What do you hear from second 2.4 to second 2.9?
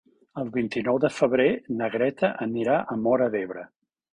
anirà